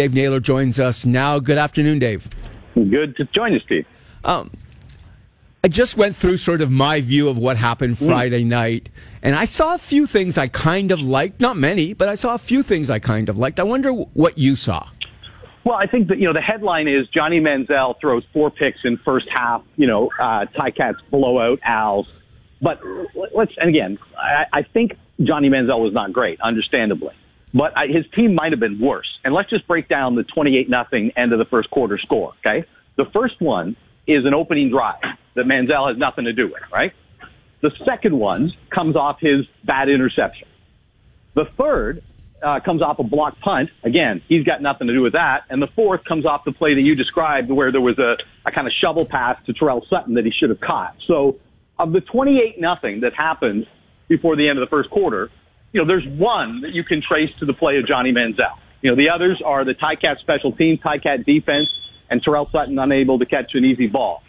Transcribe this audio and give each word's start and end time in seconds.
Dave 0.00 0.14
Naylor 0.14 0.40
joins 0.40 0.80
us 0.80 1.04
now. 1.04 1.38
Good 1.38 1.58
afternoon, 1.58 1.98
Dave. 1.98 2.26
Good 2.74 3.16
to 3.16 3.24
join 3.34 3.52
you, 3.52 3.60
Steve. 3.60 3.84
Um, 4.24 4.50
I 5.62 5.68
just 5.68 5.98
went 5.98 6.16
through 6.16 6.38
sort 6.38 6.62
of 6.62 6.70
my 6.70 7.02
view 7.02 7.28
of 7.28 7.36
what 7.36 7.58
happened 7.58 7.96
mm. 7.96 8.06
Friday 8.06 8.42
night, 8.42 8.88
and 9.20 9.36
I 9.36 9.44
saw 9.44 9.74
a 9.74 9.78
few 9.78 10.06
things 10.06 10.38
I 10.38 10.48
kind 10.48 10.90
of 10.90 11.02
liked. 11.02 11.38
Not 11.38 11.58
many, 11.58 11.92
but 11.92 12.08
I 12.08 12.14
saw 12.14 12.34
a 12.34 12.38
few 12.38 12.62
things 12.62 12.88
I 12.88 12.98
kind 12.98 13.28
of 13.28 13.36
liked. 13.36 13.60
I 13.60 13.62
wonder 13.62 13.92
what 13.92 14.38
you 14.38 14.56
saw. 14.56 14.88
Well, 15.64 15.76
I 15.76 15.86
think 15.86 16.08
that 16.08 16.16
you 16.16 16.24
know 16.24 16.32
the 16.32 16.40
headline 16.40 16.88
is 16.88 17.06
Johnny 17.08 17.38
Manziel 17.38 18.00
throws 18.00 18.24
four 18.32 18.50
picks 18.50 18.78
in 18.84 18.96
first 19.04 19.26
half. 19.28 19.62
You 19.76 19.86
know, 19.86 20.08
uh, 20.18 20.46
Ticats 20.56 20.96
blowout 21.10 21.60
Als. 21.62 22.06
But 22.62 22.80
let's 23.34 23.52
and 23.58 23.68
again, 23.68 23.98
I, 24.16 24.46
I 24.50 24.62
think 24.62 24.92
Johnny 25.22 25.50
Manziel 25.50 25.78
was 25.78 25.92
not 25.92 26.10
great, 26.10 26.40
understandably 26.40 27.12
but 27.52 27.76
I, 27.76 27.86
his 27.86 28.04
team 28.14 28.34
might 28.34 28.52
have 28.52 28.60
been 28.60 28.80
worse. 28.80 29.08
And 29.24 29.34
let's 29.34 29.50
just 29.50 29.66
break 29.66 29.88
down 29.88 30.14
the 30.14 30.22
28 30.22 30.68
nothing 30.68 31.12
end 31.16 31.32
of 31.32 31.38
the 31.38 31.44
first 31.44 31.70
quarter 31.70 31.98
score. 31.98 32.32
Okay. 32.44 32.66
The 32.96 33.06
first 33.12 33.40
one 33.40 33.76
is 34.06 34.24
an 34.24 34.34
opening 34.34 34.70
drive 34.70 35.00
that 35.34 35.46
Manziel 35.46 35.88
has 35.88 35.98
nothing 35.98 36.24
to 36.24 36.32
do 36.32 36.46
with, 36.46 36.62
right? 36.72 36.92
The 37.62 37.70
second 37.84 38.18
one 38.18 38.52
comes 38.74 38.96
off 38.96 39.18
his 39.20 39.46
bad 39.64 39.88
interception. 39.88 40.48
The 41.34 41.44
third 41.56 42.02
uh, 42.42 42.60
comes 42.64 42.82
off 42.82 42.98
a 42.98 43.02
block 43.02 43.38
punt. 43.40 43.70
Again, 43.84 44.22
he's 44.28 44.44
got 44.44 44.62
nothing 44.62 44.86
to 44.86 44.94
do 44.94 45.02
with 45.02 45.12
that. 45.12 45.42
And 45.50 45.60
the 45.60 45.68
fourth 45.76 46.04
comes 46.04 46.24
off 46.24 46.44
the 46.44 46.52
play 46.52 46.74
that 46.74 46.80
you 46.80 46.94
described 46.94 47.50
where 47.50 47.70
there 47.70 47.80
was 47.80 47.98
a, 47.98 48.16
a 48.46 48.52
kind 48.52 48.66
of 48.66 48.72
shovel 48.80 49.04
pass 49.04 49.36
to 49.46 49.52
Terrell 49.52 49.84
Sutton 49.90 50.14
that 50.14 50.24
he 50.24 50.30
should 50.30 50.50
have 50.50 50.60
caught. 50.60 50.96
So 51.06 51.38
of 51.78 51.92
the 51.92 52.00
28 52.00 52.60
nothing 52.60 53.00
that 53.00 53.12
happened 53.14 53.66
before 54.08 54.36
the 54.36 54.48
end 54.48 54.58
of 54.58 54.66
the 54.66 54.70
first 54.70 54.90
quarter, 54.90 55.30
you 55.72 55.80
know, 55.80 55.86
there's 55.86 56.06
one 56.06 56.62
that 56.62 56.72
you 56.72 56.84
can 56.84 57.02
trace 57.02 57.30
to 57.38 57.44
the 57.44 57.52
play 57.52 57.78
of 57.78 57.86
Johnny 57.86 58.12
Manziel. 58.12 58.56
You 58.82 58.90
know, 58.90 58.96
the 58.96 59.10
others 59.10 59.40
are 59.44 59.64
the 59.64 59.74
Ticat 59.74 60.18
special 60.20 60.52
team, 60.52 60.78
Ticat 60.78 61.24
defense, 61.24 61.70
and 62.08 62.22
Tyrell 62.22 62.48
Sutton 62.50 62.78
unable 62.78 63.18
to 63.18 63.26
catch 63.26 63.54
an 63.54 63.64
easy 63.64 63.86
ball. 63.86 64.22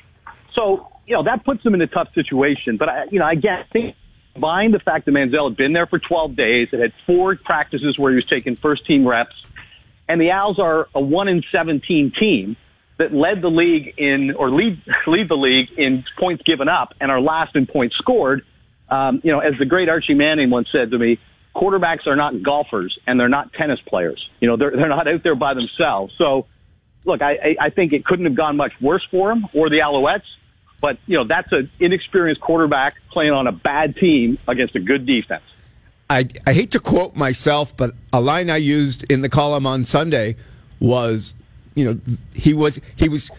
So, 0.54 0.88
you 1.08 1.16
know, 1.16 1.24
that 1.24 1.44
puts 1.46 1.64
them 1.64 1.74
in 1.74 1.82
a 1.82 1.88
tough 1.88 2.10
situation. 2.14 2.78
But 2.78 2.90
I, 2.90 3.06
you 3.12 3.20
know, 3.20 3.26
I 3.26 3.36
think 3.72 3.96
combine 4.34 4.72
the 4.72 4.80
fact 4.80 5.06
that 5.06 5.12
Manziel 5.12 5.50
had 5.50 5.58
been 5.58 5.74
there 5.74 5.88
for 5.88 6.00
12 6.00 6.36
days, 6.36 6.68
it 6.72 6.80
had 6.80 6.94
four 7.06 7.36
practices 7.36 7.98
where 7.98 8.12
he 8.12 8.16
was 8.16 8.28
taking 8.28 8.56
first 8.56 8.86
team 8.86 9.08
reps, 9.08 9.36
and 10.08 10.20
the 10.20 10.32
Als 10.32 10.60
are 10.60 10.90
a 10.94 11.02
one 11.02 11.28
in 11.28 11.44
17 11.52 12.12
team 12.20 12.58
that 12.98 13.14
led 13.14 13.42
the 13.42 13.50
league 13.50 13.94
in, 13.98 14.36
or 14.38 14.52
lead, 14.52 14.82
lead 15.08 15.30
the 15.30 15.36
league 15.36 15.70
in 15.78 16.04
points 16.20 16.44
given 16.44 16.68
up 16.68 16.94
and 17.00 17.10
are 17.10 17.22
last 17.22 17.56
in 17.56 17.66
points 17.66 17.96
scored. 17.98 18.46
Um, 18.90 19.22
you 19.24 19.32
know, 19.32 19.40
as 19.40 19.54
the 19.58 19.66
great 19.66 19.88
Archie 19.88 20.14
Manning 20.14 20.50
once 20.50 20.68
said 20.72 20.92
to 20.92 20.98
me, 20.98 21.18
quarterbacks 21.56 22.08
are 22.08 22.16
not 22.16 22.42
golfers 22.42 22.98
and 23.08 23.20
they're 23.20 23.30
not 23.30 23.54
tennis 23.54 23.80
players. 23.82 24.30
You 24.40 24.48
know, 24.48 24.58
they're, 24.58 24.72
they're 24.72 24.90
not 24.90 25.08
out 25.08 25.24
there 25.24 25.36
by 25.36 25.54
themselves. 25.54 26.14
So, 26.18 26.48
look, 27.06 27.22
I, 27.22 27.56
I 27.60 27.70
think 27.70 27.94
it 27.94 28.06
couldn't 28.06 28.26
have 28.26 28.36
gone 28.36 28.58
much 28.58 28.74
worse 28.80 29.06
for 29.12 29.32
him 29.32 29.48
or 29.54 29.70
the 29.70 29.80
Alouettes. 29.80 30.24
But, 30.82 30.98
you 31.06 31.18
know, 31.18 31.26
that's 31.26 31.52
an 31.52 31.70
inexperienced 31.80 32.42
quarterback 32.42 32.96
playing 33.12 33.34
on 33.34 33.46
a 33.48 33.52
bad 33.52 33.96
team 33.98 34.40
against 34.48 34.76
a 34.76 34.80
good 34.80 35.06
defense. 35.06 35.44
I, 36.10 36.28
I 36.46 36.54
hate 36.54 36.72
to 36.72 36.80
quote 36.80 37.16
myself, 37.16 37.78
but 37.78 37.92
a 38.12 38.20
line 38.20 38.50
I 38.50 38.58
used 38.58 39.10
in 39.12 39.22
the 39.22 39.30
column 39.30 39.66
on 39.66 39.86
Sunday 39.86 40.36
was, 40.80 41.36
you 41.76 41.86
know, 41.86 42.00
he 42.34 42.54
was 42.54 42.82
he 42.96 43.08
was 43.08 43.32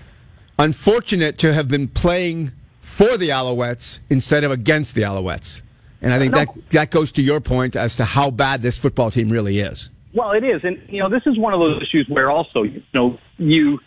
unfortunate 0.59 1.37
to 1.39 1.53
have 1.53 1.69
been 1.69 1.89
playing 1.89 2.53
for 2.81 3.17
the 3.17 3.31
Alouettes 3.31 4.01
instead 4.09 4.45
of 4.45 4.51
against 4.51 4.95
the 4.95 5.03
Alouettes. 5.03 5.61
And 6.03 6.12
I 6.12 6.19
think 6.19 6.34
that 6.34 6.48
that 6.70 6.91
goes 6.91 7.12
to 7.12 7.22
your 7.22 7.41
point 7.41 7.77
as 7.77 7.97
to 7.97 8.05
how 8.05 8.31
bad 8.31 8.61
this 8.61 8.77
football 8.77 9.11
team 9.11 9.28
really 9.28 9.61
is. 9.61 9.89
Well, 10.14 10.33
it 10.33 10.44
is, 10.44 10.62
and 10.64 10.83
you 10.89 10.98
know, 10.98 11.09
this 11.09 11.22
is 11.27 11.39
one 11.39 11.55
of 11.55 11.61
those 11.61 11.81
issues 11.81 12.06
where 12.09 12.31
also, 12.31 12.64
you 12.64 12.83
know, 12.92 13.19
you 13.39 13.78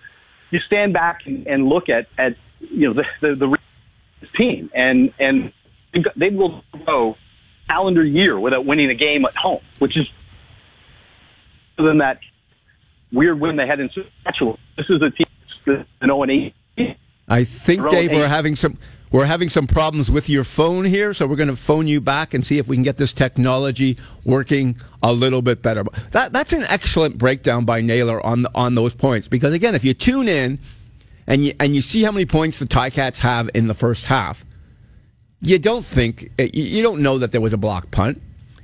you 0.50 0.60
stand 0.60 0.94
back 0.94 1.22
and, 1.26 1.46
and 1.46 1.68
look 1.68 1.90
at 1.90 2.08
at 2.18 2.38
you 2.60 2.88
know 2.88 2.94
the 2.94 3.04
the, 3.22 3.36
the 4.22 4.28
team, 4.38 4.72
and 4.74 5.14
and 5.20 5.52
they 6.16 6.30
will 6.30 6.64
go 6.86 7.18
calendar 7.68 8.06
year 8.06 8.40
without 8.40 8.66
winning 8.66 8.90
a 8.90 8.96
game 8.96 9.26
at 9.26 9.36
home, 9.36 9.62
which 9.80 9.98
is 9.98 10.10
than 11.78 11.98
that 11.98 12.20
weird 13.12 13.40
win 13.40 13.58
they 13.58 13.68
had 13.68 13.80
in 13.80 13.90
Saskatchewan. 13.90 14.58
This 14.78 14.88
is 14.90 15.02
a 15.02 15.10
team 15.10 15.28
that's 15.66 15.88
an 16.02 16.08
0 16.08 16.24
and 16.24 16.54
8. 16.78 16.98
I 17.28 17.44
think, 17.44 17.90
Dave, 17.90 18.12
we're 18.12 18.28
having 18.28 18.56
some 18.56 18.78
we're 19.16 19.26
having 19.26 19.48
some 19.48 19.66
problems 19.66 20.12
with 20.12 20.28
your 20.28 20.44
phone 20.44 20.84
here, 20.84 21.14
so 21.14 21.26
we're 21.26 21.38
going 21.38 21.48
to 21.48 21.56
phone 21.56 21.88
you 21.88 22.02
back 22.02 22.34
and 22.34 22.46
see 22.46 22.58
if 22.58 22.68
we 22.68 22.76
can 22.76 22.84
get 22.84 22.98
this 22.98 23.14
technology 23.14 23.98
working 24.26 24.76
a 25.02 25.14
little 25.14 25.42
bit 25.42 25.62
better. 25.62 25.86
That, 26.12 26.34
that's 26.34 26.52
an 26.52 26.64
excellent 26.64 27.18
breakdown 27.18 27.64
by 27.64 27.80
Naylor 27.80 28.24
on 28.26 28.46
on 28.54 28.76
those 28.76 28.94
points 28.94 29.30
because 29.30 29.54
again, 29.54 29.74
if 29.74 29.86
you 29.86 29.94
tune 29.94 30.28
in 30.28 30.60
and 31.28 31.46
you 31.46 31.54
and 31.62 31.74
you 31.74 31.82
see 31.82 32.04
how 32.04 32.12
many 32.12 32.26
points 32.26 32.60
the 32.60 32.66
Ticats 32.66 33.20
have 33.20 33.50
in 33.54 33.68
the 33.68 33.74
first 33.74 34.06
half, 34.08 34.44
you 35.40 35.60
don't 35.60 35.86
think 35.86 36.30
eh, 36.38 36.50
you 36.54 36.84
don't 36.84 37.02
know 37.02 37.18
that 37.18 37.32
there 37.32 37.40
was 37.40 37.54
a 37.54 37.58
block 37.58 37.92
punt. 37.92 38.22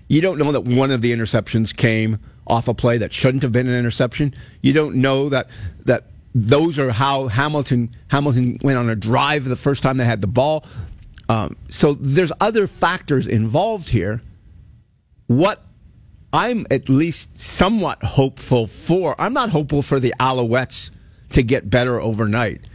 You 0.09 0.19
don't 0.19 0.37
know 0.37 0.51
that 0.51 0.65
one 0.65 0.91
of 0.91 0.99
the 0.99 1.13
interceptions 1.13 1.73
came 1.73 2.19
off 2.45 2.67
a 2.67 2.73
play 2.73 2.97
that 2.97 3.13
shouldn't 3.13 3.43
have 3.43 3.53
been 3.53 3.69
an 3.69 3.79
interception. 3.79 4.35
You 4.61 4.73
don't 4.73 4.95
know 4.95 5.29
that 5.29 5.49
that 5.85 6.10
those 6.33 6.79
are 6.79 6.91
how 6.91 7.27
Hamilton 7.27 7.95
Hamilton 8.07 8.57
went 8.63 8.77
on 8.77 8.89
a 8.89 8.95
drive 8.95 9.45
the 9.45 9.55
first 9.55 9.83
time 9.83 9.97
they 9.97 10.05
had 10.05 10.21
the 10.21 10.27
ball. 10.27 10.65
Um, 11.29 11.55
so 11.69 11.93
there's 11.93 12.31
other 12.39 12.67
factors 12.67 13.27
involved 13.27 13.89
here. 13.89 14.21
What 15.27 15.63
I'm 16.33 16.65
at 16.71 16.89
least 16.89 17.39
somewhat 17.39 18.03
hopeful 18.03 18.67
for, 18.67 19.19
I'm 19.19 19.33
not 19.33 19.49
hopeful 19.49 19.81
for 19.81 19.99
the 19.99 20.13
Alouettes 20.19 20.91
to 21.31 21.43
get 21.43 21.69
better 21.69 21.99
overnight. 21.99 22.67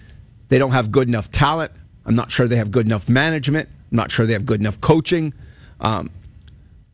They 0.49 0.59
don't 0.59 0.73
have 0.73 0.91
good 0.91 1.09
enough 1.09 1.31
talent. 1.31 1.73
I'm 2.05 2.15
not 2.15 2.31
sure 2.31 2.47
they 2.47 2.57
have 2.57 2.71
good 2.71 2.87
enough 2.87 3.09
management. 3.09 3.69
I'm 3.91 3.97
not 3.97 4.11
sure 4.11 4.27
they 4.27 4.33
have 4.35 4.47
good 4.47 4.61
enough 4.61 4.81
coaching. 4.81 5.35
Um, 5.81 6.11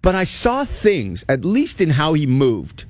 but 0.00 0.14
I 0.14 0.24
saw 0.24 0.64
things, 0.64 1.24
at 1.28 1.44
least 1.44 1.80
in 1.80 1.90
how 1.90 2.14
he 2.14 2.26
moved, 2.26 2.86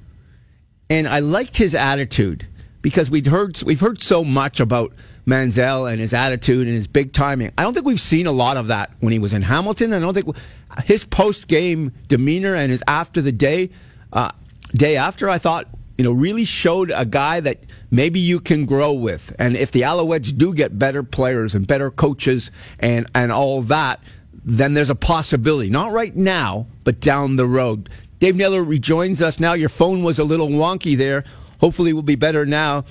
and 0.89 1.07
I 1.07 1.19
liked 1.19 1.57
his 1.57 1.75
attitude 1.75 2.47
because 2.83 3.11
we'd 3.11 3.29
heard 3.29 3.63
we've 3.63 3.81
heard 3.81 4.03
so 4.03 4.23
much 4.25 4.61
about 4.61 4.93
Manziel 5.27 5.91
and 5.91 6.01
his 6.01 6.13
attitude 6.13 6.67
and 6.67 6.75
his 6.75 6.89
big 6.89 7.13
timing. 7.13 7.53
I 7.57 7.63
don't 7.63 7.75
think 7.75 7.87
we've 7.87 8.01
seen 8.01 8.27
a 8.27 8.33
lot 8.33 8.57
of 8.57 8.67
that 8.67 8.93
when 9.01 9.13
he 9.13 9.19
was 9.19 9.33
in 9.33 9.43
Hamilton. 9.43 9.93
I 9.93 10.01
don't 10.01 10.15
think 10.15 10.37
his 10.85 11.05
post 11.05 11.49
game 11.49 11.93
demeanor 12.09 12.55
and 12.55 12.71
his 12.71 12.83
after 12.89 13.23
the 13.23 13.33
day 13.33 13.71
uh, 14.13 14.33
day 14.75 14.97
after. 14.97 15.31
I 15.31 15.39
thought 15.39 15.69
you 15.97 16.05
know 16.05 16.13
really 16.13 16.45
showed 16.45 16.93
a 16.95 17.07
guy 17.07 17.41
that 17.41 17.61
maybe 17.91 18.19
you 18.19 18.41
can 18.41 18.67
grow 18.67 18.93
with. 18.93 19.35
And 19.39 19.57
if 19.57 19.71
the 19.71 19.83
Alouettes 19.83 20.37
do 20.37 20.53
get 20.53 20.79
better 20.79 21.03
players 21.03 21.55
and 21.55 21.67
better 21.67 21.91
coaches 21.91 22.51
and 22.81 23.07
and 23.15 23.31
all 23.31 23.63
that, 23.63 24.01
then 24.45 24.75
there's 24.75 24.91
a 24.91 24.97
possibility. 24.97 25.71
Not 25.71 25.93
right 25.93 26.15
now, 26.17 26.67
but 26.83 27.01
down 27.01 27.37
the 27.37 27.47
road. 27.47 27.89
Dave 28.19 28.37
Naylor 28.37 28.63
rejoins 28.63 29.21
us 29.21 29.41
now. 29.41 29.53
Your 29.53 29.69
phone 29.69 30.05
was 30.05 30.19
a 30.21 30.25
little 30.25 30.49
wonky 30.49 30.97
there. 30.97 31.25
Hopefully, 31.63 31.93
will 31.93 32.03
be 32.03 32.17
better 32.17 32.45
now. 32.45 32.85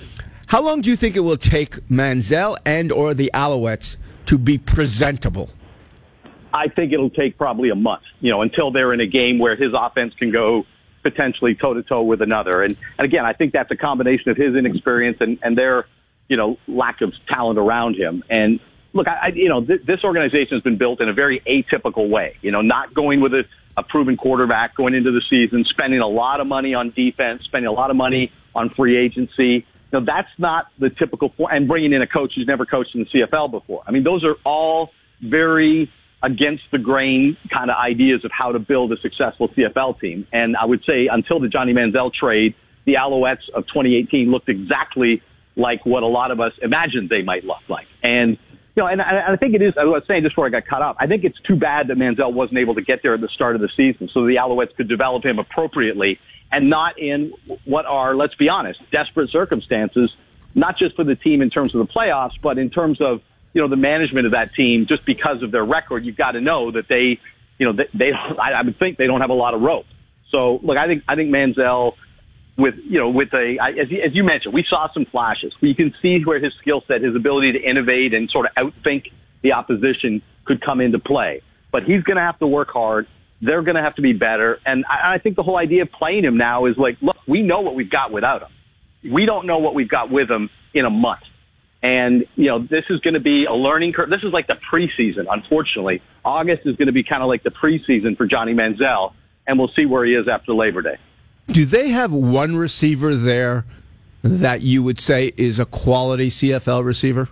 How 0.46 0.62
long 0.62 0.80
do 0.80 0.90
you 0.90 0.96
think 0.96 1.14
it 1.14 1.20
will 1.20 1.36
take 1.36 1.76
Manziel 1.88 2.56
and 2.64 2.90
or 2.90 3.12
the 3.12 3.30
Alouettes 3.34 3.98
to 4.26 4.38
be 4.38 4.56
presentable? 4.58 5.50
I 6.54 6.68
think 6.68 6.92
it'll 6.92 7.10
take 7.10 7.36
probably 7.36 7.70
a 7.70 7.74
month, 7.74 8.02
you 8.20 8.30
know, 8.30 8.42
until 8.42 8.70
they're 8.70 8.92
in 8.92 9.00
a 9.00 9.06
game 9.06 9.38
where 9.38 9.56
his 9.56 9.72
offense 9.74 10.14
can 10.14 10.30
go 10.30 10.66
potentially 11.02 11.54
toe 11.54 11.74
to 11.74 11.82
toe 11.82 12.02
with 12.02 12.22
another. 12.22 12.62
And, 12.62 12.76
and 12.98 13.04
again, 13.04 13.24
I 13.26 13.32
think 13.32 13.52
that's 13.52 13.70
a 13.70 13.76
combination 13.76 14.30
of 14.30 14.36
his 14.36 14.54
inexperience 14.54 15.18
and, 15.20 15.38
and 15.42 15.56
their, 15.56 15.86
you 16.28 16.36
know, 16.36 16.58
lack 16.66 17.00
of 17.00 17.12
talent 17.28 17.58
around 17.58 17.96
him. 17.96 18.22
And 18.30 18.60
look, 18.92 19.08
I, 19.08 19.26
I 19.26 19.26
you 19.34 19.48
know, 19.48 19.64
th- 19.64 19.82
this 19.86 20.00
organization 20.04 20.56
has 20.56 20.62
been 20.62 20.78
built 20.78 21.00
in 21.00 21.08
a 21.08 21.12
very 21.12 21.42
atypical 21.46 22.08
way, 22.08 22.36
you 22.42 22.50
know, 22.50 22.60
not 22.60 22.94
going 22.94 23.20
with 23.20 23.32
a, 23.32 23.44
a 23.76 23.82
proven 23.82 24.16
quarterback 24.16 24.76
going 24.76 24.94
into 24.94 25.10
the 25.10 25.22
season, 25.28 25.64
spending 25.68 26.00
a 26.00 26.06
lot 26.06 26.40
of 26.40 26.46
money 26.46 26.74
on 26.74 26.90
defense, 26.90 27.42
spending 27.44 27.68
a 27.68 27.72
lot 27.72 27.90
of 27.90 27.96
money 27.96 28.32
on 28.54 28.70
free 28.70 28.96
agency. 28.96 29.66
Know, 29.92 30.02
that's 30.04 30.28
not 30.38 30.66
the 30.78 30.88
typical 30.88 31.34
form, 31.36 31.50
and 31.52 31.68
bringing 31.68 31.92
in 31.92 32.00
a 32.00 32.06
coach 32.06 32.32
who's 32.34 32.46
never 32.46 32.64
coached 32.64 32.94
in 32.94 33.04
the 33.04 33.20
CFL 33.20 33.50
before. 33.50 33.82
I 33.86 33.90
mean, 33.90 34.04
those 34.04 34.24
are 34.24 34.36
all 34.44 34.90
very 35.20 35.90
against 36.22 36.62
the 36.70 36.78
grain 36.78 37.36
kind 37.52 37.70
of 37.70 37.76
ideas 37.76 38.24
of 38.24 38.30
how 38.30 38.52
to 38.52 38.58
build 38.58 38.92
a 38.92 38.96
successful 39.00 39.48
CFL 39.48 40.00
team. 40.00 40.26
And 40.32 40.56
I 40.56 40.64
would 40.64 40.82
say 40.86 41.08
until 41.10 41.40
the 41.40 41.48
Johnny 41.48 41.74
Manziel 41.74 42.12
trade, 42.12 42.54
the 42.86 42.94
Alouettes 42.94 43.48
of 43.54 43.66
2018 43.66 44.30
looked 44.30 44.48
exactly 44.48 45.22
like 45.56 45.84
what 45.84 46.02
a 46.02 46.06
lot 46.06 46.30
of 46.30 46.40
us 46.40 46.52
imagined 46.62 47.10
they 47.10 47.22
might 47.22 47.44
look 47.44 47.62
like. 47.68 47.86
And 48.02 48.38
you 48.74 48.82
know, 48.82 48.88
and 48.88 49.02
I, 49.02 49.32
I 49.32 49.36
think 49.36 49.54
it 49.54 49.62
is, 49.62 49.74
I 49.78 49.84
was 49.84 50.02
saying 50.08 50.22
just 50.22 50.32
before 50.34 50.46
I 50.46 50.50
got 50.50 50.66
cut 50.66 50.80
off, 50.80 50.96
I 50.98 51.06
think 51.06 51.24
it's 51.24 51.38
too 51.40 51.56
bad 51.56 51.88
that 51.88 51.96
Manziel 51.96 52.32
wasn't 52.32 52.58
able 52.58 52.74
to 52.74 52.82
get 52.82 53.00
there 53.02 53.14
at 53.14 53.20
the 53.20 53.28
start 53.28 53.54
of 53.54 53.60
the 53.60 53.68
season 53.76 54.08
so 54.12 54.24
the 54.26 54.36
Alouettes 54.36 54.74
could 54.76 54.88
develop 54.88 55.24
him 55.24 55.38
appropriately 55.38 56.18
and 56.50 56.70
not 56.70 56.98
in 56.98 57.32
what 57.64 57.86
are, 57.86 58.14
let's 58.14 58.34
be 58.34 58.48
honest, 58.48 58.80
desperate 58.90 59.30
circumstances, 59.30 60.10
not 60.54 60.78
just 60.78 60.96
for 60.96 61.04
the 61.04 61.14
team 61.14 61.42
in 61.42 61.50
terms 61.50 61.74
of 61.74 61.86
the 61.86 61.92
playoffs, 61.92 62.32
but 62.42 62.58
in 62.58 62.70
terms 62.70 62.98
of, 63.00 63.20
you 63.52 63.60
know, 63.60 63.68
the 63.68 63.76
management 63.76 64.26
of 64.26 64.32
that 64.32 64.54
team, 64.54 64.86
just 64.88 65.04
because 65.04 65.42
of 65.42 65.50
their 65.50 65.64
record, 65.64 66.04
you've 66.04 66.16
got 66.16 66.32
to 66.32 66.40
know 66.40 66.70
that 66.72 66.88
they, 66.88 67.18
you 67.58 67.66
know, 67.66 67.72
they, 67.72 67.88
they 67.92 68.12
I 68.12 68.62
would 68.62 68.78
think 68.78 68.96
they 68.96 69.06
don't 69.06 69.20
have 69.20 69.30
a 69.30 69.34
lot 69.34 69.54
of 69.54 69.60
rope. 69.60 69.86
So 70.30 70.58
look, 70.62 70.78
I 70.78 70.86
think, 70.86 71.04
I 71.06 71.14
think 71.14 71.30
Manziel, 71.30 71.92
with 72.56 72.74
you 72.84 72.98
know 72.98 73.10
with 73.10 73.32
a 73.32 73.56
as, 73.60 73.88
as 73.88 74.14
you 74.14 74.24
mentioned, 74.24 74.54
we 74.54 74.64
saw 74.68 74.88
some 74.92 75.06
flashes. 75.06 75.52
You 75.60 75.74
can 75.74 75.94
see 76.02 76.20
where 76.24 76.42
his 76.42 76.52
skill 76.60 76.82
set, 76.86 77.02
his 77.02 77.16
ability 77.16 77.52
to 77.52 77.60
innovate 77.60 78.14
and 78.14 78.28
sort 78.30 78.46
of 78.46 78.52
outthink 78.54 79.12
the 79.42 79.52
opposition 79.52 80.22
could 80.44 80.60
come 80.64 80.80
into 80.80 80.98
play. 80.98 81.42
But 81.70 81.84
he's 81.84 82.02
going 82.02 82.16
to 82.16 82.22
have 82.22 82.38
to 82.40 82.46
work 82.46 82.68
hard. 82.70 83.06
They're 83.40 83.62
going 83.62 83.76
to 83.76 83.82
have 83.82 83.96
to 83.96 84.02
be 84.02 84.12
better. 84.12 84.58
And 84.64 84.84
I, 84.84 85.14
I 85.14 85.18
think 85.18 85.36
the 85.36 85.42
whole 85.42 85.56
idea 85.56 85.82
of 85.82 85.90
playing 85.90 86.24
him 86.24 86.36
now 86.36 86.66
is 86.66 86.76
like, 86.76 86.98
look, 87.00 87.16
we 87.26 87.42
know 87.42 87.60
what 87.60 87.74
we've 87.74 87.90
got 87.90 88.12
without 88.12 88.42
him. 88.42 89.12
We 89.12 89.26
don't 89.26 89.46
know 89.46 89.58
what 89.58 89.74
we've 89.74 89.88
got 89.88 90.10
with 90.10 90.30
him 90.30 90.50
in 90.74 90.84
a 90.84 90.90
month. 90.90 91.22
And, 91.82 92.24
you 92.36 92.46
know, 92.46 92.60
this 92.60 92.84
is 92.90 93.00
going 93.00 93.14
to 93.14 93.20
be 93.20 93.46
a 93.50 93.54
learning 93.54 93.94
curve. 93.94 94.08
This 94.08 94.22
is 94.22 94.32
like 94.32 94.46
the 94.46 94.54
preseason, 94.72 95.26
unfortunately. 95.28 96.00
August 96.24 96.62
is 96.64 96.76
going 96.76 96.86
to 96.86 96.92
be 96.92 97.02
kind 97.02 97.22
of 97.22 97.28
like 97.28 97.42
the 97.42 97.50
preseason 97.50 98.16
for 98.16 98.26
Johnny 98.26 98.54
Manziel, 98.54 99.14
and 99.48 99.58
we'll 99.58 99.72
see 99.74 99.86
where 99.86 100.04
he 100.04 100.12
is 100.12 100.28
after 100.28 100.54
Labor 100.54 100.82
Day. 100.82 100.98
Do 101.48 101.64
they 101.64 101.88
have 101.88 102.12
one 102.12 102.56
receiver 102.56 103.14
there 103.14 103.64
that 104.22 104.62
you 104.62 104.82
would 104.82 105.00
say 105.00 105.32
is 105.36 105.58
a 105.58 105.66
quality 105.66 106.30
CFL 106.30 106.84
receiver? 106.84 107.28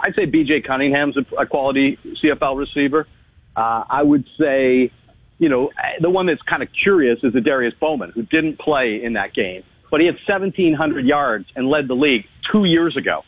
I'd 0.00 0.14
say 0.14 0.26
BJ 0.26 0.64
Cunningham's 0.64 1.16
a, 1.16 1.46
quality 1.46 1.98
CFL 2.22 2.56
receiver. 2.58 3.06
Uh, 3.56 3.84
I 3.88 4.02
would 4.02 4.24
say, 4.38 4.92
you 5.38 5.48
know, 5.48 5.70
the 6.00 6.10
one 6.10 6.26
that's 6.26 6.42
kind 6.42 6.62
of 6.62 6.68
curious 6.72 7.18
is 7.22 7.32
the 7.32 7.40
Darius 7.40 7.74
Bowman, 7.80 8.10
who 8.10 8.22
didn't 8.22 8.58
play 8.58 9.02
in 9.02 9.14
that 9.14 9.34
game, 9.34 9.62
but 9.90 10.00
he 10.00 10.06
had 10.06 10.16
1,700 10.26 11.06
yards 11.06 11.46
and 11.56 11.68
led 11.68 11.88
the 11.88 11.94
league 11.94 12.26
two 12.50 12.64
years 12.64 12.96
ago. 12.96 13.22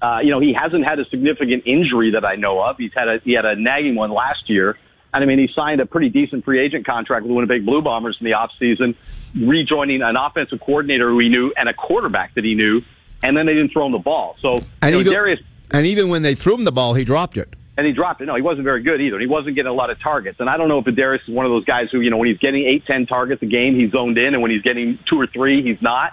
Uh, 0.00 0.18
you 0.22 0.30
know, 0.30 0.40
he 0.40 0.52
hasn't 0.52 0.84
had 0.84 0.98
a 0.98 1.04
significant 1.06 1.62
injury 1.66 2.10
that 2.12 2.24
I 2.24 2.36
know 2.36 2.60
of. 2.60 2.76
He's 2.76 2.92
had 2.94 3.08
a, 3.08 3.18
he 3.24 3.32
had 3.32 3.44
a 3.44 3.56
nagging 3.56 3.94
one 3.94 4.10
last 4.10 4.48
year. 4.50 4.76
And 5.14 5.22
I 5.22 5.26
mean, 5.28 5.38
he 5.38 5.48
signed 5.54 5.80
a 5.80 5.86
pretty 5.86 6.08
decent 6.08 6.44
free 6.44 6.58
agent 6.58 6.84
contract 6.84 7.22
with 7.22 7.30
the 7.30 7.34
Winnipeg 7.34 7.64
Blue 7.64 7.80
Bombers 7.80 8.16
in 8.20 8.24
the 8.24 8.32
offseason, 8.32 8.96
rejoining 9.34 10.02
an 10.02 10.16
offensive 10.16 10.58
coordinator 10.58 11.08
who 11.10 11.20
he 11.20 11.28
knew 11.28 11.52
and 11.56 11.68
a 11.68 11.72
quarterback 11.72 12.34
that 12.34 12.42
he 12.42 12.56
knew, 12.56 12.82
and 13.22 13.36
then 13.36 13.46
they 13.46 13.54
didn't 13.54 13.72
throw 13.72 13.86
him 13.86 13.92
the 13.92 13.98
ball. 13.98 14.36
So, 14.40 14.58
and, 14.82 14.96
you 14.96 15.04
know, 15.04 15.12
Darius, 15.12 15.40
and 15.70 15.86
even 15.86 16.08
when 16.08 16.22
they 16.22 16.34
threw 16.34 16.54
him 16.54 16.64
the 16.64 16.72
ball, 16.72 16.94
he 16.94 17.04
dropped 17.04 17.36
it. 17.36 17.48
And 17.76 17.86
he 17.86 17.92
dropped 17.92 18.20
it. 18.22 18.26
No, 18.26 18.34
he 18.34 18.42
wasn't 18.42 18.64
very 18.64 18.82
good 18.82 19.00
either. 19.00 19.20
He 19.20 19.26
wasn't 19.26 19.54
getting 19.54 19.70
a 19.70 19.74
lot 19.74 19.90
of 19.90 20.00
targets. 20.00 20.40
And 20.40 20.50
I 20.50 20.56
don't 20.56 20.68
know 20.68 20.78
if 20.78 20.94
Darius 20.94 21.22
is 21.26 21.34
one 21.34 21.46
of 21.46 21.50
those 21.50 21.64
guys 21.64 21.88
who, 21.90 22.00
you 22.00 22.10
know, 22.10 22.16
when 22.16 22.28
he's 22.28 22.38
getting 22.38 22.64
eight, 22.66 22.84
ten 22.84 23.06
targets 23.06 23.40
a 23.42 23.46
game, 23.46 23.76
he's 23.76 23.92
zoned 23.92 24.18
in, 24.18 24.34
and 24.34 24.42
when 24.42 24.50
he's 24.50 24.62
getting 24.62 24.98
two 25.08 25.20
or 25.20 25.28
three, 25.28 25.62
he's 25.62 25.80
not. 25.80 26.12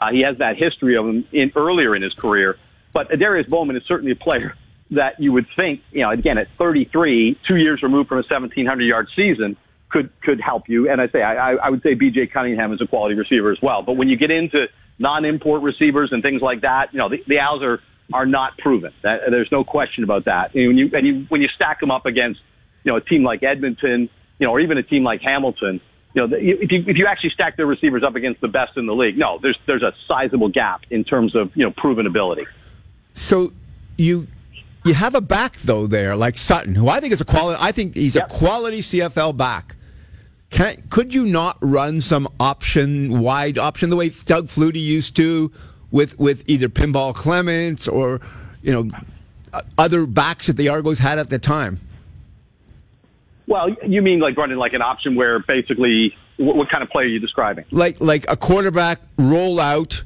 Uh, 0.00 0.10
he 0.10 0.22
has 0.22 0.38
that 0.38 0.56
history 0.56 0.96
of 0.96 1.06
him 1.06 1.24
in 1.30 1.52
earlier 1.54 1.94
in 1.94 2.02
his 2.02 2.14
career. 2.14 2.58
But 2.92 3.16
Darius 3.16 3.48
Bowman 3.48 3.76
is 3.76 3.84
certainly 3.84 4.12
a 4.12 4.16
player 4.16 4.56
that 4.92 5.20
you 5.20 5.32
would 5.32 5.46
think, 5.56 5.80
you 5.92 6.02
know, 6.02 6.10
again 6.10 6.38
at 6.38 6.48
33, 6.58 7.38
two 7.46 7.56
years 7.56 7.82
removed 7.82 8.08
from 8.08 8.18
a 8.18 8.26
1700 8.28 8.82
yard 8.82 9.08
season, 9.14 9.56
could 9.90 10.10
could 10.22 10.40
help 10.40 10.68
you. 10.68 10.90
And 10.90 11.00
I 11.00 11.08
say 11.08 11.22
I, 11.22 11.54
I 11.54 11.70
would 11.70 11.82
say 11.82 11.94
B.J. 11.94 12.28
Cunningham 12.28 12.72
is 12.72 12.80
a 12.80 12.86
quality 12.86 13.14
receiver 13.14 13.50
as 13.50 13.58
well. 13.62 13.82
But 13.82 13.94
when 13.94 14.08
you 14.08 14.16
get 14.16 14.30
into 14.30 14.66
non-import 14.98 15.62
receivers 15.62 16.10
and 16.12 16.22
things 16.22 16.42
like 16.42 16.60
that, 16.60 16.92
you 16.92 16.98
know, 16.98 17.08
the, 17.08 17.22
the 17.26 17.38
Als 17.38 17.62
are 17.62 17.80
are 18.12 18.26
not 18.26 18.58
proven. 18.58 18.92
That, 19.02 19.20
there's 19.30 19.50
no 19.52 19.64
question 19.64 20.04
about 20.04 20.24
that. 20.24 20.54
And 20.54 20.68
when 20.68 20.78
you 20.78 20.90
and 20.92 21.06
you 21.06 21.26
when 21.28 21.42
you 21.42 21.48
stack 21.54 21.80
them 21.80 21.90
up 21.90 22.06
against, 22.06 22.40
you 22.84 22.92
know, 22.92 22.96
a 22.96 23.00
team 23.00 23.22
like 23.22 23.42
Edmonton, 23.42 24.08
you 24.38 24.46
know, 24.46 24.52
or 24.52 24.60
even 24.60 24.78
a 24.78 24.82
team 24.82 25.04
like 25.04 25.20
Hamilton, 25.22 25.80
you 26.14 26.26
know, 26.26 26.36
if 26.36 26.70
you 26.70 26.84
if 26.86 26.96
you 26.96 27.06
actually 27.06 27.30
stack 27.30 27.56
their 27.56 27.66
receivers 27.66 28.02
up 28.02 28.16
against 28.16 28.40
the 28.40 28.48
best 28.48 28.76
in 28.76 28.86
the 28.86 28.94
league, 28.94 29.16
no, 29.16 29.38
there's 29.40 29.58
there's 29.66 29.82
a 29.82 29.92
sizable 30.08 30.48
gap 30.48 30.82
in 30.90 31.04
terms 31.04 31.36
of 31.36 31.54
you 31.54 31.64
know 31.64 31.72
proven 31.76 32.06
ability. 32.06 32.46
So 33.14 33.52
you 33.96 34.26
you 34.84 34.94
have 34.94 35.14
a 35.14 35.20
back 35.20 35.56
though 35.58 35.86
there 35.86 36.16
like 36.16 36.38
Sutton, 36.38 36.74
who 36.74 36.88
I 36.88 37.00
think 37.00 37.12
is 37.12 37.20
a 37.20 37.24
quality. 37.24 37.58
I 37.60 37.72
think 37.72 37.94
he's 37.94 38.14
yep. 38.14 38.30
a 38.30 38.34
quality 38.34 38.80
CFL 38.80 39.36
back. 39.36 39.76
Can, 40.50 40.82
could 40.90 41.14
you 41.14 41.26
not 41.26 41.58
run 41.60 42.00
some 42.00 42.28
option 42.40 43.20
wide 43.20 43.56
option 43.56 43.88
the 43.88 43.96
way 43.96 44.08
Doug 44.08 44.46
Flutie 44.46 44.82
used 44.82 45.14
to 45.16 45.52
with 45.90 46.18
with 46.18 46.44
either 46.48 46.68
Pinball 46.68 47.14
Clemons 47.14 47.92
or 47.92 48.20
you 48.62 48.72
know 48.72 49.62
other 49.78 50.06
backs 50.06 50.46
that 50.46 50.56
the 50.56 50.68
Argos 50.68 50.98
had 50.98 51.18
at 51.18 51.30
the 51.30 51.38
time? 51.38 51.80
Well, 53.46 53.70
you 53.86 54.00
mean 54.00 54.20
like 54.20 54.36
running 54.36 54.58
like 54.58 54.74
an 54.74 54.82
option 54.82 55.14
where 55.14 55.40
basically 55.40 56.14
what, 56.36 56.56
what 56.56 56.70
kind 56.70 56.82
of 56.82 56.90
play 56.90 57.04
are 57.04 57.08
you 57.08 57.18
describing? 57.18 57.64
Like 57.70 58.00
like 58.00 58.24
a 58.28 58.36
quarterback 58.36 59.00
roll 59.18 59.60
out 59.60 60.02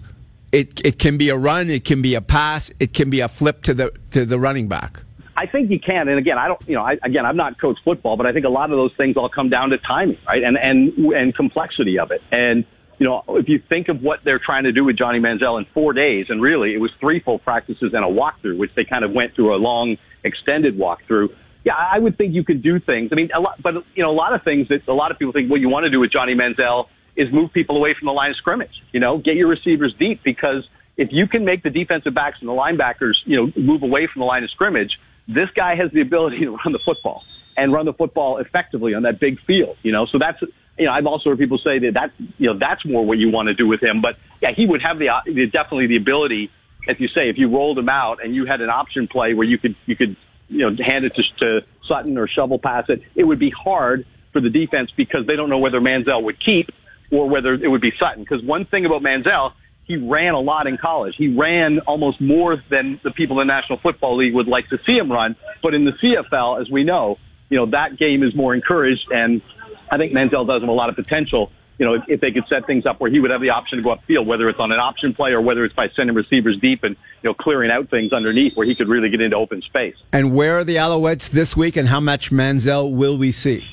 it 0.54 0.80
it 0.84 0.98
can 0.98 1.18
be 1.18 1.28
a 1.30 1.36
run, 1.36 1.68
it 1.68 1.84
can 1.84 2.00
be 2.00 2.14
a 2.14 2.20
pass, 2.20 2.70
it 2.78 2.94
can 2.94 3.10
be 3.10 3.20
a 3.20 3.28
flip 3.28 3.62
to 3.64 3.74
the 3.74 3.92
to 4.12 4.24
the 4.24 4.38
running 4.38 4.68
back. 4.68 5.02
I 5.36 5.46
think 5.46 5.68
you 5.68 5.80
can, 5.80 6.06
and 6.06 6.16
again, 6.16 6.38
I 6.38 6.46
don't, 6.46 6.62
you 6.68 6.76
know, 6.76 6.82
I, 6.82 6.92
again, 7.02 7.26
I'm 7.26 7.36
not 7.36 7.60
coach 7.60 7.76
football, 7.84 8.16
but 8.16 8.24
I 8.24 8.32
think 8.32 8.46
a 8.46 8.48
lot 8.48 8.70
of 8.70 8.76
those 8.76 8.92
things 8.96 9.16
all 9.16 9.28
come 9.28 9.50
down 9.50 9.70
to 9.70 9.78
timing, 9.78 10.18
right, 10.26 10.42
and 10.44 10.56
and 10.56 11.12
and 11.12 11.34
complexity 11.34 11.98
of 11.98 12.12
it. 12.12 12.22
And 12.30 12.64
you 12.98 13.06
know, 13.06 13.24
if 13.30 13.48
you 13.48 13.60
think 13.68 13.88
of 13.88 14.00
what 14.00 14.20
they're 14.24 14.38
trying 14.38 14.62
to 14.64 14.72
do 14.72 14.84
with 14.84 14.96
Johnny 14.96 15.18
Manziel 15.18 15.58
in 15.58 15.66
four 15.74 15.92
days, 15.92 16.26
and 16.28 16.40
really 16.40 16.72
it 16.72 16.78
was 16.78 16.92
three 17.00 17.18
full 17.18 17.40
practices 17.40 17.92
and 17.92 18.04
a 18.04 18.08
walkthrough, 18.08 18.56
which 18.56 18.70
they 18.76 18.84
kind 18.84 19.04
of 19.04 19.10
went 19.10 19.34
through 19.34 19.54
a 19.54 19.58
long, 19.58 19.96
extended 20.22 20.78
walkthrough. 20.78 21.34
Yeah, 21.64 21.74
I 21.74 21.98
would 21.98 22.16
think 22.16 22.34
you 22.34 22.44
could 22.44 22.62
do 22.62 22.78
things. 22.78 23.08
I 23.10 23.16
mean, 23.16 23.30
a 23.34 23.40
lot, 23.40 23.60
but 23.60 23.74
you 23.96 24.04
know, 24.04 24.10
a 24.10 24.18
lot 24.24 24.34
of 24.34 24.44
things 24.44 24.68
that 24.68 24.86
a 24.86 24.92
lot 24.92 25.10
of 25.10 25.18
people 25.18 25.32
think 25.32 25.50
what 25.50 25.60
you 25.60 25.68
want 25.68 25.84
to 25.84 25.90
do 25.90 25.98
with 25.98 26.12
Johnny 26.12 26.36
Manziel 26.36 26.86
is 27.16 27.32
move 27.32 27.52
people 27.52 27.76
away 27.76 27.94
from 27.98 28.06
the 28.06 28.12
line 28.12 28.30
of 28.30 28.36
scrimmage. 28.36 28.82
You 28.92 29.00
know, 29.00 29.18
get 29.18 29.36
your 29.36 29.48
receivers 29.48 29.94
deep 29.98 30.22
because 30.22 30.68
if 30.96 31.08
you 31.12 31.26
can 31.26 31.44
make 31.44 31.62
the 31.62 31.70
defensive 31.70 32.14
backs 32.14 32.38
and 32.40 32.48
the 32.48 32.52
linebackers, 32.52 33.14
you 33.24 33.36
know, 33.36 33.52
move 33.56 33.82
away 33.82 34.06
from 34.06 34.20
the 34.20 34.26
line 34.26 34.44
of 34.44 34.50
scrimmage, 34.50 34.98
this 35.26 35.48
guy 35.54 35.74
has 35.76 35.90
the 35.92 36.00
ability 36.00 36.38
to 36.44 36.50
run 36.50 36.72
the 36.72 36.80
football 36.84 37.24
and 37.56 37.72
run 37.72 37.86
the 37.86 37.92
football 37.92 38.38
effectively 38.38 38.94
on 38.94 39.02
that 39.02 39.20
big 39.20 39.40
field. 39.42 39.76
You 39.82 39.92
know, 39.92 40.06
so 40.06 40.18
that's 40.18 40.40
you 40.78 40.86
know 40.86 40.92
I've 40.92 41.06
also 41.06 41.30
heard 41.30 41.38
people 41.38 41.58
say 41.58 41.78
that 41.80 41.94
that 41.94 42.12
you 42.38 42.52
know 42.52 42.58
that's 42.58 42.84
more 42.84 43.04
what 43.04 43.18
you 43.18 43.30
want 43.30 43.48
to 43.48 43.54
do 43.54 43.66
with 43.66 43.82
him. 43.82 44.00
But 44.00 44.16
yeah, 44.40 44.52
he 44.52 44.66
would 44.66 44.82
have 44.82 44.96
uh, 44.96 45.20
the 45.24 45.46
definitely 45.46 45.86
the 45.86 45.96
ability, 45.96 46.50
as 46.88 46.98
you 46.98 47.08
say, 47.08 47.28
if 47.28 47.38
you 47.38 47.48
rolled 47.48 47.78
him 47.78 47.88
out 47.88 48.24
and 48.24 48.34
you 48.34 48.44
had 48.46 48.60
an 48.60 48.70
option 48.70 49.08
play 49.08 49.34
where 49.34 49.46
you 49.46 49.58
could 49.58 49.76
you 49.86 49.96
could 49.96 50.16
you 50.48 50.70
know 50.70 50.84
hand 50.84 51.04
it 51.04 51.14
to, 51.14 51.22
to 51.38 51.66
Sutton 51.86 52.18
or 52.18 52.28
shovel 52.28 52.58
pass 52.58 52.86
it, 52.88 53.02
it 53.14 53.24
would 53.24 53.38
be 53.38 53.50
hard 53.50 54.06
for 54.32 54.40
the 54.40 54.50
defense 54.50 54.90
because 54.96 55.26
they 55.26 55.36
don't 55.36 55.48
know 55.48 55.58
whether 55.58 55.80
Manziel 55.80 56.22
would 56.24 56.44
keep 56.44 56.70
or 57.14 57.28
whether 57.28 57.54
it 57.54 57.68
would 57.68 57.80
be 57.80 57.92
Sutton. 57.98 58.22
Because 58.22 58.44
one 58.44 58.64
thing 58.66 58.84
about 58.84 59.02
Manziel, 59.02 59.52
he 59.84 59.96
ran 59.96 60.34
a 60.34 60.40
lot 60.40 60.66
in 60.66 60.78
college. 60.78 61.14
He 61.16 61.28
ran 61.28 61.80
almost 61.80 62.20
more 62.20 62.62
than 62.70 63.00
the 63.04 63.10
people 63.10 63.40
in 63.40 63.46
the 63.46 63.52
National 63.52 63.78
Football 63.78 64.16
League 64.16 64.34
would 64.34 64.48
like 64.48 64.68
to 64.70 64.78
see 64.86 64.96
him 64.96 65.12
run. 65.12 65.36
But 65.62 65.74
in 65.74 65.84
the 65.84 65.92
CFL, 65.92 66.60
as 66.60 66.70
we 66.70 66.84
know, 66.84 67.18
you 67.50 67.58
know, 67.58 67.66
that 67.70 67.98
game 67.98 68.22
is 68.22 68.34
more 68.34 68.54
encouraged. 68.54 69.06
And 69.10 69.42
I 69.90 69.98
think 69.98 70.12
Manziel 70.12 70.46
does 70.46 70.62
have 70.62 70.68
a 70.68 70.72
lot 70.72 70.88
of 70.88 70.96
potential. 70.96 71.52
You 71.78 71.86
know, 71.86 71.94
if, 71.94 72.02
if 72.06 72.20
they 72.20 72.30
could 72.30 72.44
set 72.48 72.66
things 72.66 72.86
up 72.86 73.00
where 73.00 73.10
he 73.10 73.18
would 73.18 73.32
have 73.32 73.40
the 73.40 73.50
option 73.50 73.78
to 73.78 73.84
go 73.84 73.94
upfield, 73.94 74.26
whether 74.26 74.48
it's 74.48 74.60
on 74.60 74.70
an 74.70 74.78
option 74.78 75.12
play 75.12 75.32
or 75.32 75.40
whether 75.40 75.64
it's 75.64 75.74
by 75.74 75.88
sending 75.96 76.14
receivers 76.14 76.56
deep 76.60 76.84
and, 76.84 76.96
you 77.22 77.30
know, 77.30 77.34
clearing 77.34 77.70
out 77.70 77.90
things 77.90 78.12
underneath 78.12 78.52
where 78.54 78.66
he 78.66 78.76
could 78.76 78.88
really 78.88 79.10
get 79.10 79.20
into 79.20 79.36
open 79.36 79.60
space. 79.62 79.96
And 80.12 80.34
where 80.34 80.58
are 80.58 80.64
the 80.64 80.76
Alouettes 80.76 81.30
this 81.30 81.56
week 81.56 81.76
and 81.76 81.88
how 81.88 82.00
much 82.00 82.30
Manziel 82.30 82.92
will 82.92 83.18
we 83.18 83.32
see? 83.32 83.68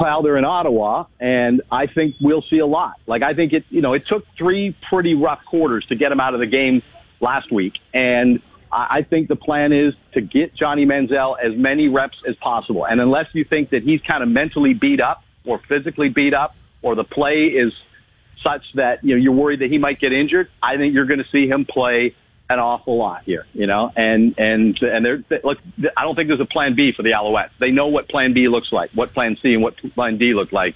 Well, 0.00 0.22
they're 0.22 0.36
in 0.36 0.44
Ottawa, 0.44 1.06
and 1.18 1.62
I 1.72 1.86
think 1.86 2.14
we'll 2.20 2.44
see 2.48 2.58
a 2.58 2.66
lot. 2.66 2.94
Like 3.06 3.22
I 3.22 3.34
think 3.34 3.52
it, 3.52 3.64
you 3.68 3.80
know, 3.80 3.94
it 3.94 4.04
took 4.06 4.24
three 4.36 4.76
pretty 4.88 5.14
rough 5.14 5.44
quarters 5.44 5.84
to 5.86 5.96
get 5.96 6.12
him 6.12 6.20
out 6.20 6.34
of 6.34 6.40
the 6.40 6.46
game 6.46 6.82
last 7.20 7.50
week, 7.50 7.74
and 7.92 8.40
I 8.70 9.02
think 9.02 9.28
the 9.28 9.36
plan 9.36 9.72
is 9.72 9.94
to 10.12 10.20
get 10.20 10.54
Johnny 10.54 10.84
Manziel 10.84 11.36
as 11.42 11.56
many 11.56 11.88
reps 11.88 12.18
as 12.28 12.36
possible. 12.36 12.86
And 12.86 13.00
unless 13.00 13.26
you 13.32 13.44
think 13.44 13.70
that 13.70 13.82
he's 13.82 14.00
kind 14.02 14.22
of 14.22 14.28
mentally 14.28 14.74
beat 14.74 15.00
up 15.00 15.24
or 15.44 15.58
physically 15.58 16.10
beat 16.10 16.34
up, 16.34 16.54
or 16.82 16.94
the 16.94 17.04
play 17.04 17.46
is 17.46 17.72
such 18.44 18.62
that 18.74 19.02
you 19.02 19.16
know 19.16 19.20
you're 19.20 19.32
worried 19.32 19.60
that 19.60 19.70
he 19.70 19.78
might 19.78 19.98
get 19.98 20.12
injured, 20.12 20.48
I 20.62 20.76
think 20.76 20.94
you're 20.94 21.06
going 21.06 21.18
to 21.18 21.28
see 21.32 21.48
him 21.48 21.64
play 21.64 22.14
an 22.50 22.58
awful 22.58 22.96
lot 22.96 23.24
here, 23.24 23.46
you 23.52 23.66
know, 23.66 23.92
and 23.94 24.34
and 24.38 24.78
and 24.80 25.04
they're 25.04 25.22
look. 25.44 25.58
I 25.96 26.02
don't 26.02 26.14
think 26.14 26.28
there's 26.28 26.40
a 26.40 26.46
plan 26.46 26.74
B 26.74 26.92
for 26.96 27.02
the 27.02 27.10
Alouettes. 27.10 27.50
They 27.60 27.70
know 27.70 27.88
what 27.88 28.08
plan 28.08 28.32
B 28.32 28.48
looks 28.48 28.72
like, 28.72 28.90
what 28.92 29.12
plan 29.12 29.36
C 29.42 29.52
and 29.52 29.62
what 29.62 29.76
plan 29.94 30.18
D 30.18 30.32
look 30.34 30.52
like. 30.52 30.74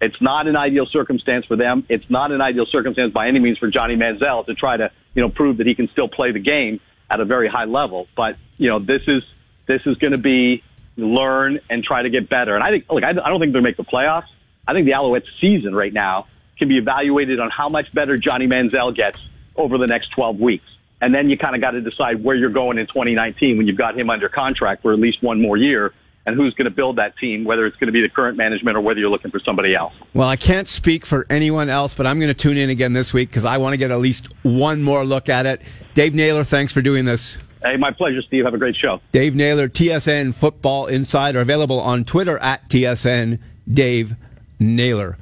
It's 0.00 0.20
not 0.20 0.46
an 0.46 0.56
ideal 0.56 0.86
circumstance 0.86 1.46
for 1.46 1.56
them. 1.56 1.86
It's 1.88 2.10
not 2.10 2.30
an 2.30 2.42
ideal 2.42 2.66
circumstance 2.70 3.14
by 3.14 3.28
any 3.28 3.38
means 3.38 3.56
for 3.56 3.70
Johnny 3.70 3.96
Manziel 3.96 4.44
to 4.44 4.54
try 4.54 4.76
to 4.76 4.90
you 5.14 5.22
know 5.22 5.30
prove 5.30 5.56
that 5.56 5.66
he 5.66 5.74
can 5.74 5.88
still 5.88 6.08
play 6.08 6.32
the 6.32 6.38
game 6.38 6.80
at 7.10 7.20
a 7.20 7.24
very 7.24 7.48
high 7.48 7.64
level. 7.64 8.06
But 8.14 8.36
you 8.58 8.68
know 8.68 8.78
this 8.78 9.02
is 9.06 9.22
this 9.66 9.80
is 9.86 9.96
going 9.96 10.12
to 10.12 10.18
be 10.18 10.62
learn 10.98 11.60
and 11.70 11.82
try 11.82 12.02
to 12.02 12.10
get 12.10 12.28
better. 12.28 12.54
And 12.54 12.62
I 12.62 12.70
think 12.70 12.84
look, 12.90 13.04
I, 13.04 13.10
I 13.10 13.28
don't 13.30 13.40
think 13.40 13.54
they'll 13.54 13.62
make 13.62 13.78
the 13.78 13.84
playoffs. 13.84 14.28
I 14.68 14.74
think 14.74 14.84
the 14.84 14.92
Alouettes 14.92 15.28
season 15.40 15.74
right 15.74 15.92
now 15.92 16.26
can 16.58 16.68
be 16.68 16.76
evaluated 16.76 17.40
on 17.40 17.50
how 17.50 17.68
much 17.68 17.92
better 17.92 18.18
Johnny 18.18 18.46
Manziel 18.46 18.94
gets 18.94 19.18
over 19.54 19.78
the 19.78 19.86
next 19.86 20.08
12 20.10 20.40
weeks. 20.40 20.64
And 21.00 21.14
then 21.14 21.28
you 21.28 21.36
kind 21.36 21.54
of 21.54 21.60
got 21.60 21.72
to 21.72 21.80
decide 21.80 22.24
where 22.24 22.34
you're 22.34 22.50
going 22.50 22.78
in 22.78 22.86
2019 22.86 23.58
when 23.58 23.66
you've 23.66 23.76
got 23.76 23.98
him 23.98 24.08
under 24.08 24.28
contract 24.28 24.82
for 24.82 24.92
at 24.92 24.98
least 24.98 25.22
one 25.22 25.40
more 25.40 25.56
year 25.56 25.92
and 26.26 26.34
who's 26.34 26.54
going 26.54 26.64
to 26.64 26.74
build 26.74 26.96
that 26.96 27.16
team, 27.18 27.44
whether 27.44 27.66
it's 27.66 27.76
going 27.76 27.86
to 27.86 27.92
be 27.92 28.02
the 28.02 28.08
current 28.08 28.36
management 28.36 28.76
or 28.76 28.80
whether 28.80 28.98
you're 28.98 29.10
looking 29.10 29.30
for 29.30 29.38
somebody 29.38 29.74
else. 29.74 29.94
Well, 30.12 30.28
I 30.28 30.36
can't 30.36 30.66
speak 30.66 31.06
for 31.06 31.24
anyone 31.30 31.68
else, 31.68 31.94
but 31.94 32.04
I'm 32.06 32.18
going 32.18 32.34
to 32.34 32.34
tune 32.34 32.56
in 32.56 32.68
again 32.68 32.92
this 32.92 33.14
week 33.14 33.28
because 33.28 33.44
I 33.44 33.58
want 33.58 33.74
to 33.74 33.76
get 33.76 33.92
at 33.92 34.00
least 34.00 34.26
one 34.42 34.82
more 34.82 35.04
look 35.04 35.28
at 35.28 35.46
it. 35.46 35.62
Dave 35.94 36.14
Naylor, 36.14 36.42
thanks 36.42 36.72
for 36.72 36.82
doing 36.82 37.04
this. 37.04 37.38
Hey, 37.62 37.76
my 37.76 37.92
pleasure, 37.92 38.22
Steve. 38.22 38.44
Have 38.44 38.54
a 38.54 38.58
great 38.58 38.76
show. 38.76 39.00
Dave 39.12 39.34
Naylor, 39.34 39.68
TSN 39.68 40.34
Football 40.34 40.86
Insider, 40.86 41.40
available 41.40 41.80
on 41.80 42.04
Twitter 42.04 42.38
at 42.38 42.68
TSN 42.68 43.38
Dave 43.72 44.16
Naylor. 44.58 45.14